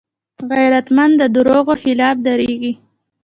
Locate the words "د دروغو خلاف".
1.19-2.17